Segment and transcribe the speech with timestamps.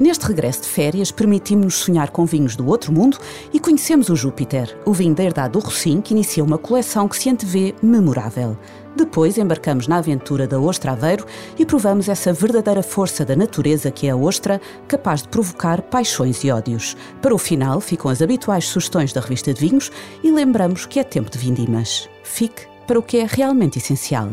[0.00, 3.18] Neste regresso de férias, permitimos-nos sonhar com vinhos do outro mundo
[3.52, 7.18] e conhecemos o Júpiter, o vinho da herdade do Rocim, que inicia uma coleção que
[7.18, 8.56] se antevê memorável.
[8.94, 11.26] Depois embarcamos na aventura da ostra Aveiro
[11.58, 16.44] e provamos essa verdadeira força da natureza que é a ostra, capaz de provocar paixões
[16.44, 16.96] e ódios.
[17.20, 19.90] Para o final, ficam as habituais sugestões da revista de vinhos
[20.22, 22.08] e lembramos que é tempo de vindimas.
[22.22, 24.30] Fique para o que é realmente essencial.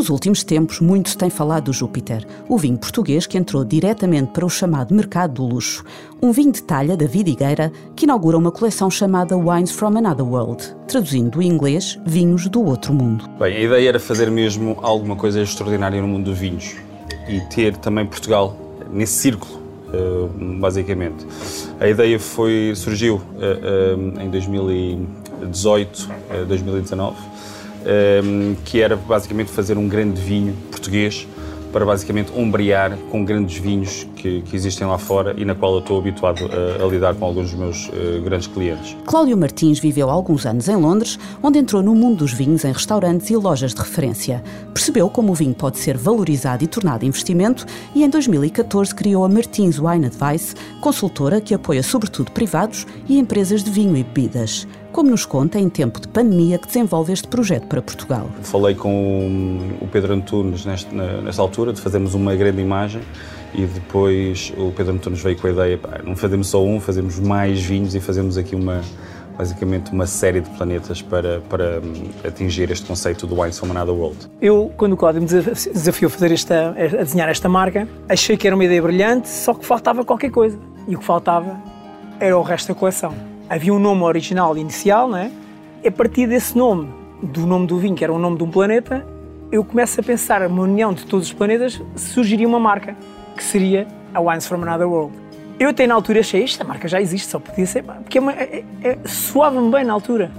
[0.00, 4.30] Nos últimos tempos, muito se tem falado do Júpiter, o vinho português que entrou diretamente
[4.32, 5.84] para o chamado mercado do luxo.
[6.22, 10.74] Um vinho de talha da Vidigueira que inaugura uma coleção chamada Wines from Another World,
[10.88, 13.28] traduzindo do inglês Vinhos do Outro Mundo.
[13.38, 16.76] Bem, a ideia era fazer mesmo alguma coisa extraordinária no mundo dos vinhos
[17.28, 18.56] e ter também Portugal
[18.90, 19.60] nesse círculo,
[19.92, 21.26] eh, basicamente.
[21.78, 26.08] A ideia foi, surgiu eh, eh, em 2018,
[26.48, 27.29] 2019
[27.86, 31.26] Ehm, que era basicamente fazer um grande vinho português
[31.72, 35.78] para basicamente ombrear com grandes vinhos que, que, existem lá fora e na qual eu
[35.78, 38.96] estou habituado a, a lidar com alguns dos meus uh, grandes clientes.
[39.06, 43.30] Cláudio Martins viveu alguns anos em Londres, onde entrou no mundo dos vinhos em restaurantes
[43.30, 44.42] e lojas de referência.
[44.74, 47.64] Percebeu como o vinho pode ser valorizado e tornado investimento
[47.94, 53.62] e em 2014 criou a Martins Wine Advice, consultora que apoia sobretudo privados e empresas
[53.62, 57.66] de vinho e bebidas como nos conta em tempo de pandemia que desenvolve este projeto
[57.66, 58.28] para Portugal.
[58.42, 60.92] Falei com o Pedro Antunes nesta,
[61.22, 63.02] nesta altura de fazermos uma grande imagem
[63.54, 67.18] e depois o Pedro Antunes veio com a ideia, pá, não fazemos só um, fazemos
[67.18, 68.80] mais vinhos e fazemos aqui uma
[69.38, 73.94] basicamente uma série de planetas para, para hum, atingir este conceito do Wines from Another
[73.94, 74.30] World.
[74.38, 78.46] Eu, quando o Cláudio me desafiou a, fazer esta, a desenhar esta marca, achei que
[78.46, 80.58] era uma ideia brilhante, só que faltava qualquer coisa.
[80.86, 81.58] E o que faltava
[82.18, 83.14] era o resto da coleção
[83.50, 85.32] havia um nome original inicial, não é?
[85.84, 86.88] A partir desse nome,
[87.20, 89.04] do nome do vinho, que era o nome de um planeta,
[89.50, 92.96] eu começo a pensar, uma união de todos os planetas, surgiria uma marca,
[93.36, 95.12] que seria a Wines from Another World.
[95.58, 98.64] Eu até na altura achei, esta marca já existe, só podia ser, porque é, é,
[98.82, 100.30] é, soava-me bem na altura.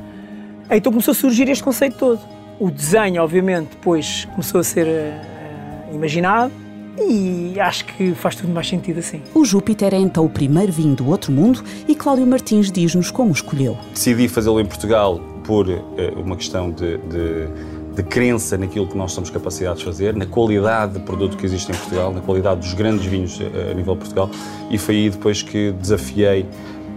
[0.69, 2.22] Então começou a surgir este conceito todo.
[2.59, 6.53] O desenho, obviamente, depois começou a ser uh, imaginado,
[6.97, 9.22] e acho que faz tudo mais sentido assim.
[9.34, 13.31] O Júpiter é então o primeiro vinho do outro mundo e Cláudio Martins diz-nos como
[13.31, 13.78] escolheu.
[13.94, 15.81] Decidi fazê-lo em Portugal por uh,
[16.18, 17.47] uma questão de, de,
[17.96, 21.72] de, crença naquilo que nós somos capacitados de fazer, na qualidade de produto que existe
[21.72, 24.29] em Portugal, na qualidade dos grandes vinhos uh, a nível de Portugal
[24.69, 26.46] e foi aí depois que desafiei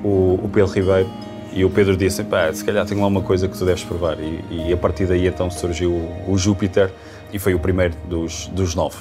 [0.02, 1.08] o, o Pedro Ribeiro
[1.52, 4.18] e o Pedro disse, pá, se calhar tem lá uma coisa que tu deves provar
[4.20, 6.92] e, e a partir daí então surgiu o, o Júpiter
[7.32, 8.96] e foi o primeiro dos, dos nove.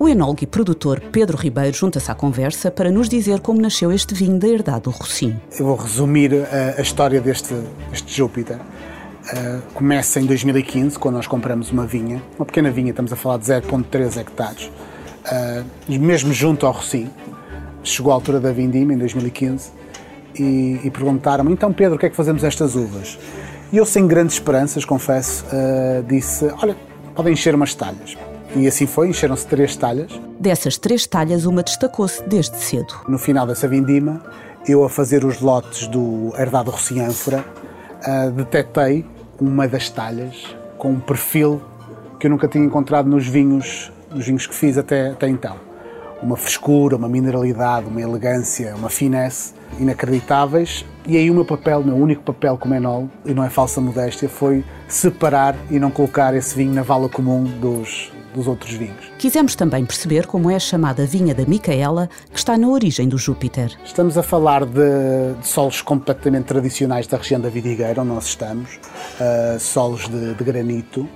[0.00, 4.14] O enólogo e produtor Pedro Ribeiro junta-se à conversa para nos dizer como nasceu este
[4.14, 5.36] vinho da herdade do Rocim.
[5.58, 7.52] Eu vou resumir a, eh, a história deste,
[8.06, 8.58] Júpiter.
[8.58, 13.38] Uh, começa em 2015, quando nós compramos uma vinha, uma pequena vinha, estamos a falar
[13.38, 14.70] de 0,3 hectares,
[15.26, 17.10] uh, mesmo junto ao Rocim.
[17.82, 19.70] Chegou a altura da vindima, em 2015,
[20.38, 23.18] e, e perguntaram-me, então Pedro, o que é que fazemos estas uvas?
[23.72, 26.76] E eu, sem grandes esperanças, confesso, uh, disse, olha,
[27.14, 28.16] podem encher umas talhas.
[28.56, 30.20] E assim foi, encheram-se três talhas.
[30.38, 32.94] Dessas três talhas, uma destacou-se desde cedo.
[33.08, 34.22] No final dessa vindima,
[34.66, 37.44] eu a fazer os lotes do Herdado Rociânfora,
[38.06, 39.04] uh, detetei
[39.40, 41.62] uma das talhas com um perfil
[42.18, 45.56] que eu nunca tinha encontrado nos vinhos, nos vinhos que fiz até, até então.
[46.20, 50.84] Uma frescura, uma mineralidade, uma elegância, uma finesse inacreditáveis.
[51.06, 53.80] E aí o meu papel, o meu único papel como enólogo, e não é falsa
[53.80, 59.10] modéstia, foi separar e não colocar esse vinho na vala comum dos, dos outros vinhos.
[59.18, 63.18] Quisemos também perceber como é a chamada vinha da Micaela, que está na origem do
[63.18, 63.76] Júpiter.
[63.84, 68.78] Estamos a falar de, de solos completamente tradicionais da região da Vidigueira, onde nós estamos,
[69.20, 71.08] uh, solos de, de granito.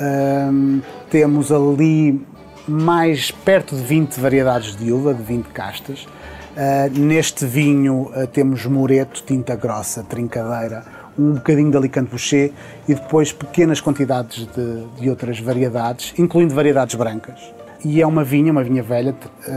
[0.00, 0.80] Uh,
[1.10, 2.24] temos ali
[2.66, 6.04] mais perto de 20 variedades de uva, de 20 castas.
[6.04, 12.52] Uh, neste vinho temos moreto, tinta grossa, trincadeira, um bocadinho de Alicante Boucher
[12.88, 17.40] e depois pequenas quantidades de, de, outras variedades, incluindo variedades brancas.
[17.84, 19.14] E é uma vinha, uma vinha velha,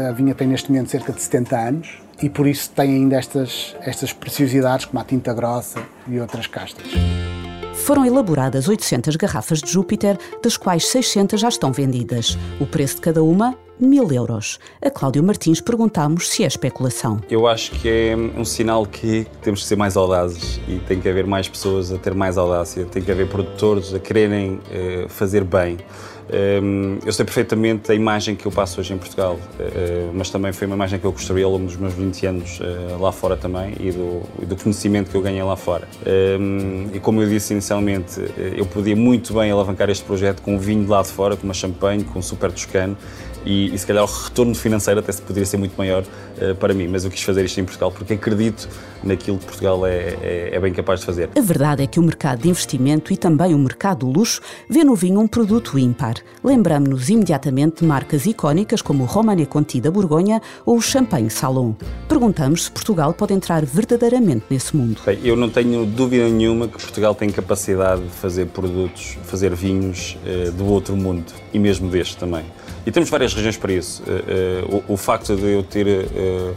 [0.10, 3.76] a vinha tem neste momento cerca de 70 anos e por isso tem ainda estas,
[3.82, 6.88] estas preciosidades como a tinta grossa e outras castas.
[7.74, 12.38] Foram elaboradas 800 garrafas de Júpiter, das quais 600 já estão vendidas.
[12.60, 14.60] O preço de cada uma, mil euros.
[14.82, 17.20] A Cláudio Martins perguntámos se é especulação.
[17.30, 21.10] Eu acho que é um sinal que temos que ser mais audazes e tem que
[21.10, 25.44] haver mais pessoas a ter mais audácia, tem que haver produtores a quererem uh, fazer
[25.44, 25.78] bem.
[26.32, 30.54] Ehm, eu sei perfeitamente a imagem que eu passo hoje em Portugal, eh, mas também
[30.54, 33.36] foi uma imagem que eu construí ao longo dos meus 20 anos eh, lá fora
[33.36, 35.88] também e do, e do conhecimento que eu ganhei lá fora.
[36.06, 40.56] Ehm, e como eu disse inicialmente, eh, eu podia muito bem alavancar este projeto com
[40.56, 42.98] um vinho de lá de fora, com uma champanhe, com um super toscano,
[43.46, 46.74] e, e, se calhar o retorno financeiro até se poderia ser muito maior uh, para
[46.74, 48.68] mim, mas eu quis fazer isto em Portugal porque acredito
[49.04, 51.30] naquilo que Portugal é, é, é, bem capaz de fazer.
[51.36, 54.84] A verdade é que o mercado de investimento e também o mercado do luxo vê
[54.84, 56.16] no vinho um produto ímpar.
[56.44, 61.74] Lembramos-nos imediatamente de marcas icónicas como o Romanée Conti da Borgonha ou o Champagne Salon.
[62.08, 65.02] Perguntamos se Portugal pode entrar verdadeiramente nesse mundo.
[65.06, 70.18] Bem, eu não tenho dúvida nenhuma que Portugal tem capacidade de fazer produtos, fazer vinhos
[70.26, 72.46] uh, do outro mundo e mesmo deste também.
[72.86, 74.04] E temos várias regiões para isso.
[74.04, 76.56] Uh, uh, o, facto de eu ter uh,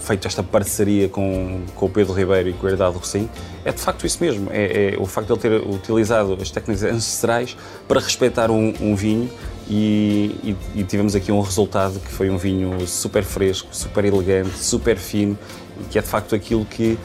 [0.00, 3.28] feito esta parceria com, com o Pedro Ribeiro e com o Herdado Rossim
[3.64, 4.48] é de facto isso mesmo.
[4.50, 7.56] É, é, o facto de ele ter utilizado as técnicas ancestrais
[7.88, 9.30] para respeitar um, um vinho
[9.68, 14.58] e, e, e, tivemos aqui um resultado que foi um vinho super fresco, super elegante,
[14.58, 15.38] super fino,
[15.90, 16.98] que é de facto aquilo que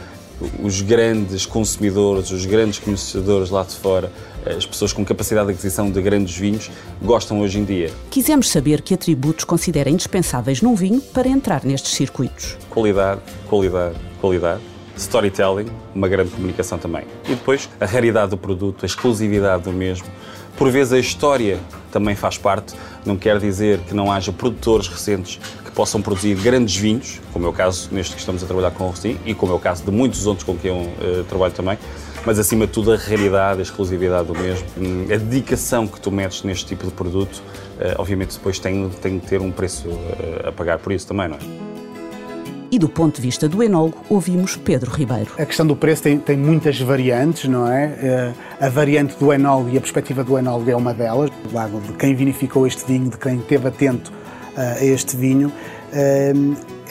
[0.62, 4.12] os grandes consumidores, os grandes conhecedores lá de fora,
[4.46, 6.70] as pessoas com capacidade de aquisição de grandes vinhos
[7.02, 7.92] gostam hoje em dia.
[8.10, 12.58] Quisemos saber que atributos considera indispensáveis num vinho para entrar nestes circuitos.
[12.70, 14.62] Qualidade, qualidade, qualidade.
[14.98, 17.04] Storytelling, uma grande comunicação também.
[17.26, 20.08] E depois a raridade do produto, a exclusividade do mesmo.
[20.56, 21.60] Por vezes a história
[21.92, 22.74] também faz parte.
[23.06, 25.40] Não quer dizer que não haja produtores recentes
[25.76, 28.88] possam produzir grandes vinhos, como é o caso neste que estamos a trabalhar com o
[28.88, 31.78] Rossim e como é o caso de muitos outros com quem eu uh, trabalho também,
[32.26, 36.12] mas acima de tudo a realidade, a exclusividade do mesmo, hum, a dedicação que tu
[36.12, 40.50] metes neste tipo de produto, uh, obviamente depois tem, tem que ter um preço uh,
[40.50, 41.40] a pagar por isso também, não é?
[42.72, 45.32] E do ponto de vista do enólogo, ouvimos Pedro Ribeiro.
[45.38, 48.34] A questão do preço tem, tem muitas variantes, não é?
[48.60, 51.94] A variante do enólogo e a perspectiva do enólogo é uma delas, do lado de
[51.94, 54.12] quem vinificou este vinho, de quem esteve atento
[54.58, 55.54] a este vinho,
[55.94, 56.34] é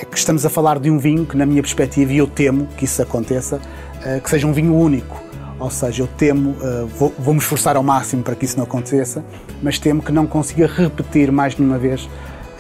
[0.05, 2.85] que estamos a falar de um vinho que, na minha perspectiva, e eu temo que
[2.85, 3.61] isso aconteça,
[4.05, 5.24] eh, que seja um vinho único.
[5.65, 8.65] Ou seja, eu temo, eh, vou, vou me esforçar ao máximo para que isso não
[8.65, 9.25] aconteça,
[9.63, 12.07] mas temo que não consiga repetir mais de uma vez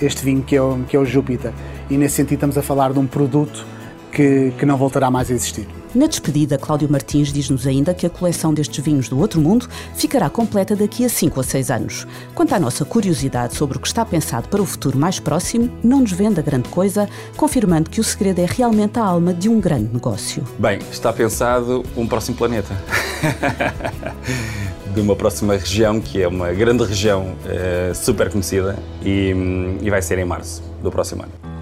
[0.01, 1.53] este vinho que é o, que é o Júpiter.
[1.91, 3.67] E nesse sentido estamos a falar de um produto
[4.11, 5.69] que, que não voltará mais a existir.
[5.94, 10.29] Na despedida, Cláudio Martins diz-nos ainda que a coleção destes vinhos do outro mundo ficará
[10.29, 12.05] completa daqui a 5 a 6 anos.
[12.35, 16.00] Quanto à nossa curiosidade sobre o que está pensado para o futuro mais próximo, não
[16.00, 19.61] nos vende a grande coisa, confirmando que o segredo é realmente a alma de um
[19.61, 20.43] grande negócio.
[20.58, 22.75] Bem, está pensado um próximo planeta.
[24.93, 29.32] de uma próxima região, que é uma grande região eh, super conhecida, e,
[29.81, 31.54] e vai ser em março do próximo ano.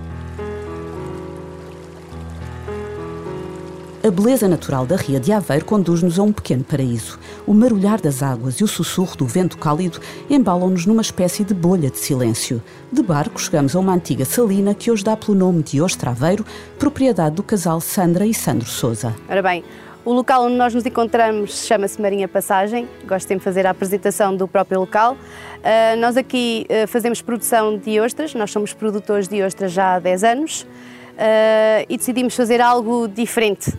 [4.04, 7.20] A beleza natural da Ria de Aveiro conduz-nos a um pequeno paraíso.
[7.46, 11.88] O marulhar das águas e o sussurro do vento cálido embalam-nos numa espécie de bolha
[11.88, 12.60] de silêncio.
[12.90, 16.44] De barco chegamos a uma antiga salina que hoje dá pelo nome de Ostra Aveiro,
[16.80, 19.14] propriedade do casal Sandra e Sandro Souza.
[19.28, 19.62] Ora bem,
[20.04, 22.88] o local onde nós nos encontramos chama-se Marinha Passagem.
[23.06, 25.12] Gosto de fazer a apresentação do próprio local.
[25.12, 30.00] Uh, nós aqui uh, fazemos produção de ostras, nós somos produtores de ostras já há
[30.00, 33.72] 10 anos uh, e decidimos fazer algo diferente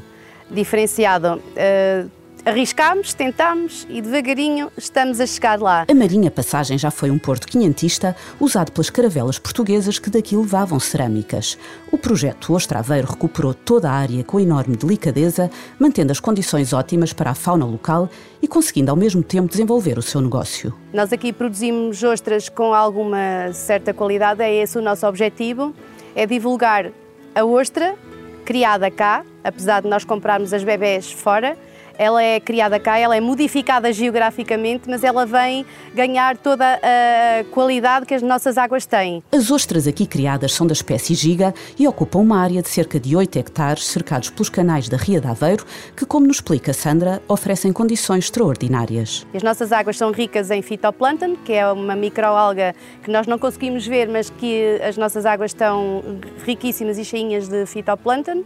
[0.54, 1.42] diferenciado.
[1.56, 2.10] Uh,
[2.46, 5.86] arriscámos, tentámos e devagarinho estamos a chegar lá.
[5.90, 10.80] A Marinha Passagem já foi um porto quinhentista usado pelas caravelas portuguesas que daqui levavam
[10.80, 11.58] cerâmicas.
[11.92, 17.32] O projeto Ostraveiro recuperou toda a área com enorme delicadeza, mantendo as condições ótimas para
[17.32, 18.10] a fauna local
[18.42, 20.74] e conseguindo ao mesmo tempo desenvolver o seu negócio.
[20.92, 25.74] Nós aqui produzimos ostras com alguma certa qualidade, é esse o nosso objetivo,
[26.14, 26.92] é divulgar
[27.36, 27.96] a ostra
[28.44, 31.58] criada cá, apesar de nós comprarmos as bebés fora,
[31.98, 38.06] ela é criada cá, ela é modificada geograficamente, mas ela vem ganhar toda a qualidade
[38.06, 39.24] que as nossas águas têm.
[39.32, 43.16] As ostras aqui criadas são da espécie giga e ocupam uma área de cerca de
[43.16, 47.72] 8 hectares, cercados pelos canais da Ria de Aveiro, que, como nos explica Sandra, oferecem
[47.72, 49.26] condições extraordinárias.
[49.34, 53.86] As nossas águas são ricas em fitoplâncton, que é uma microalga que nós não conseguimos
[53.86, 56.04] ver, mas que as nossas águas estão
[56.46, 58.44] riquíssimas e cheinhas de fitoplâncton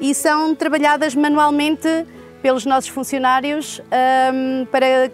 [0.00, 1.88] e são trabalhadas manualmente
[2.44, 3.80] pelos nossos funcionários
[4.30, 5.10] um, para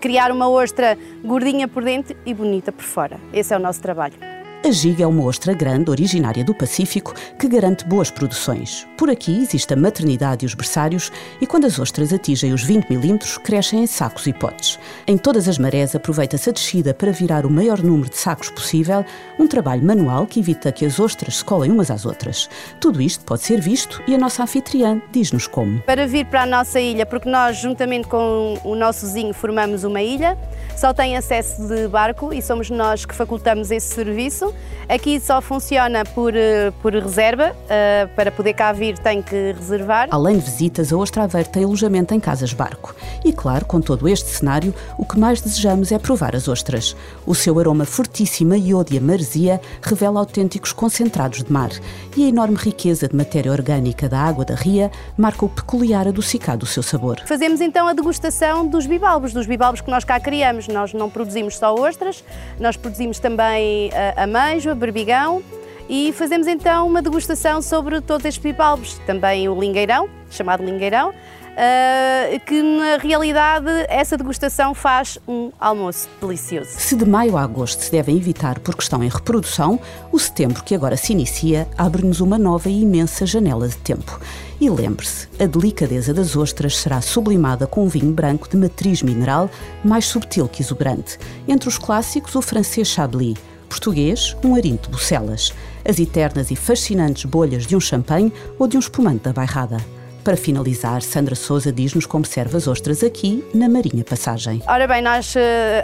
[0.00, 3.18] criar uma ostra gordinha por dentro e bonita por fora.
[3.32, 4.31] Esse é o nosso trabalho.
[4.64, 8.86] A giga é uma ostra grande, originária do Pacífico, que garante boas produções.
[8.96, 12.88] Por aqui existe a maternidade e os berçários, e quando as ostras atingem os 20
[12.88, 14.78] milímetros, crescem em sacos e potes.
[15.04, 19.04] Em todas as marés, aproveita-se a descida para virar o maior número de sacos possível,
[19.36, 22.48] um trabalho manual que evita que as ostras se colem umas às outras.
[22.78, 25.80] Tudo isto pode ser visto e a nossa anfitriã diz-nos como.
[25.80, 30.00] Para vir para a nossa ilha, porque nós, juntamente com o nosso vizinho, formamos uma
[30.00, 30.38] ilha,
[30.76, 34.51] só tem acesso de barco e somos nós que facultamos esse serviço.
[34.88, 40.08] Aqui só funciona por, eh, por reserva, uh, para poder cá vir tem que reservar.
[40.10, 42.94] Além de visitas, a Ostra Aveiro tem alojamento em casas-barco.
[43.24, 46.96] E claro, com todo este cenário, o que mais desejamos é provar as ostras.
[47.24, 51.70] O seu aroma fortíssimo a e a maresia revela autênticos concentrados de mar.
[52.16, 56.58] E a enorme riqueza de matéria orgânica da água da ria marca o peculiar adocicado
[56.58, 57.18] do seu sabor.
[57.26, 60.68] Fazemos então a degustação dos bivalvos, dos bivalvos que nós cá criamos.
[60.68, 62.22] Nós não produzimos só ostras,
[62.60, 65.40] nós produzimos também a ameijo, berbigão
[65.88, 68.98] e fazemos então uma degustação sobre todos estes bivalvos.
[69.06, 71.12] Também o lingueirão, chamado lingueirão,
[71.52, 76.70] Uh, que na realidade essa degustação faz um almoço delicioso.
[76.70, 79.78] Se de maio a agosto se devem evitar porque estão em reprodução,
[80.10, 84.18] o setembro que agora se inicia abre-nos uma nova e imensa janela de tempo.
[84.58, 89.50] E lembre-se, a delicadeza das ostras será sublimada com um vinho branco de matriz mineral
[89.84, 91.18] mais subtil que exuberante.
[91.46, 93.36] Entre os clássicos, o francês Chablis,
[93.72, 98.76] português, um arinto de Bucelas, as eternas e fascinantes bolhas de um champanhe ou de
[98.76, 99.78] um espumante da bairrada.
[100.22, 104.62] Para finalizar, Sandra Souza diz-nos como serve as ostras aqui na Marinha Passagem.
[104.68, 105.38] Ora bem, nós uh,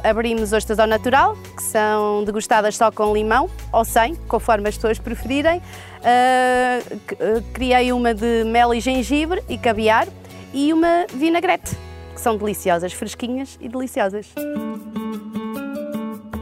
[0.04, 4.99] abrimos ostras ao natural, que são degustadas só com limão ou sem, conforme as pessoas
[4.99, 5.59] preferirem.
[5.59, 10.07] Uh, criei uma de mel e gengibre e caviar
[10.52, 11.75] e uma vinagrete,
[12.14, 14.26] que são deliciosas, fresquinhas e deliciosas.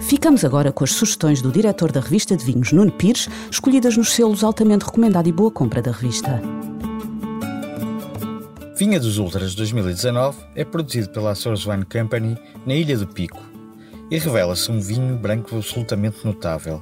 [0.06, 4.12] Ficamos agora com as sugestões do diretor da revista de vinhos, Nuno Pires, escolhidas nos
[4.12, 6.40] selos altamente recomendado e boa compra da revista.
[8.78, 13.42] Vinha dos Ultras 2019 é produzido pela Açores Wine Company na Ilha do Pico
[14.08, 16.80] e revela-se um vinho branco absolutamente notável.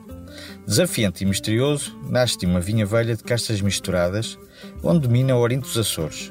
[0.66, 4.38] Desafiante e misterioso, nasce de uma vinha velha de castas misturadas,
[4.82, 6.30] onde domina o Orinto dos Açores.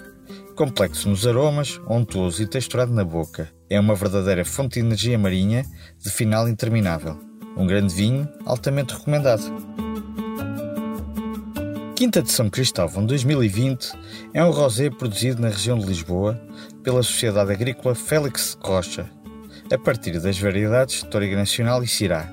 [0.55, 5.65] Complexo nos aromas, ontuoso e texturado na boca, é uma verdadeira fonte de energia marinha
[5.99, 7.19] de final interminável.
[7.57, 9.41] Um grande vinho altamente recomendado.
[11.95, 13.93] Quinta de São Cristóvão 2020
[14.31, 16.39] é um rosé produzido na região de Lisboa
[16.83, 19.09] pela Sociedade Agrícola Félix Rocha,
[19.71, 22.29] a partir das variedades Toriga Nacional e Cirá.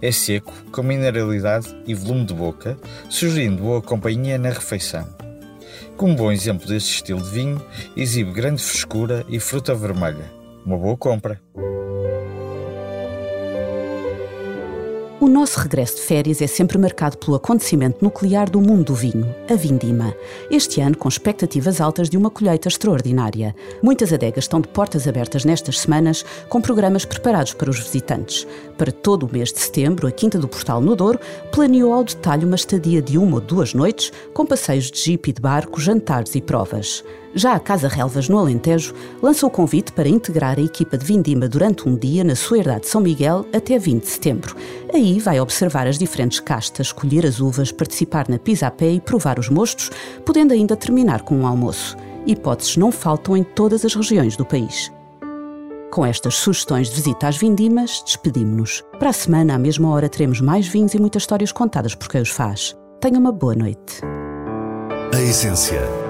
[0.00, 2.78] É seco, com mineralidade e volume de boca,
[3.10, 5.06] sugerindo boa companhia na refeição.
[5.98, 7.62] Como bom exemplo deste estilo de vinho,
[7.94, 10.39] exibe grande frescura e fruta vermelha.
[10.70, 11.40] Uma boa compra!
[15.18, 19.34] O nosso regresso de férias é sempre marcado pelo acontecimento nuclear do mundo do vinho,
[19.50, 20.14] a vindima.
[20.48, 23.52] Este ano, com expectativas altas de uma colheita extraordinária.
[23.82, 28.46] Muitas adegas estão de portas abertas nestas semanas, com programas preparados para os visitantes.
[28.78, 31.18] Para todo o mês de setembro, a Quinta do Portal no Douro
[31.50, 35.32] planeou ao detalhe uma estadia de uma ou duas noites, com passeios de jipe e
[35.32, 37.02] de barco, jantares e provas.
[37.34, 41.48] Já a Casa Relvas, no Alentejo, lançou o convite para integrar a equipa de Vindima
[41.48, 44.56] durante um dia na sua herdade de São Miguel até 20 de setembro.
[44.92, 49.48] Aí vai observar as diferentes castas, escolher as uvas, participar na pisa-pé e provar os
[49.48, 49.90] mostos,
[50.24, 51.96] podendo ainda terminar com um almoço.
[52.26, 54.92] Hipóteses não faltam em todas as regiões do país.
[55.92, 58.82] Com estas sugestões de visita às vindimas, despedimos-nos.
[58.98, 62.20] Para a semana, à mesma hora, teremos mais vinhos e muitas histórias contadas por quem
[62.20, 62.76] os faz.
[63.00, 64.00] Tenha uma boa noite.
[65.12, 66.09] A essência